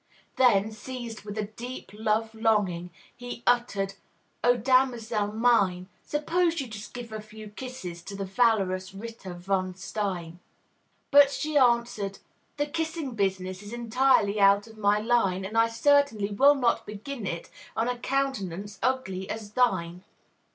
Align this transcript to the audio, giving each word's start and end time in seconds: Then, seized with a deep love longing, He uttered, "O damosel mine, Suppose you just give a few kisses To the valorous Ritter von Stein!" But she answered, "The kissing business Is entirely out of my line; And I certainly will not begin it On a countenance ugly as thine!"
Then, 0.35 0.71
seized 0.71 1.21
with 1.25 1.37
a 1.37 1.43
deep 1.43 1.91
love 1.93 2.33
longing, 2.33 2.89
He 3.15 3.43
uttered, 3.45 3.93
"O 4.43 4.57
damosel 4.57 5.27
mine, 5.31 5.89
Suppose 6.03 6.59
you 6.59 6.67
just 6.67 6.95
give 6.95 7.11
a 7.11 7.21
few 7.21 7.49
kisses 7.49 8.01
To 8.05 8.15
the 8.15 8.25
valorous 8.25 8.95
Ritter 8.95 9.35
von 9.35 9.75
Stein!" 9.75 10.39
But 11.11 11.29
she 11.29 11.55
answered, 11.55 12.17
"The 12.57 12.65
kissing 12.65 13.13
business 13.13 13.61
Is 13.61 13.73
entirely 13.73 14.39
out 14.39 14.65
of 14.65 14.75
my 14.75 14.97
line; 14.97 15.45
And 15.45 15.55
I 15.55 15.67
certainly 15.67 16.31
will 16.31 16.55
not 16.55 16.87
begin 16.87 17.27
it 17.27 17.51
On 17.77 17.87
a 17.87 17.99
countenance 17.99 18.79
ugly 18.81 19.29
as 19.29 19.51
thine!" 19.51 20.03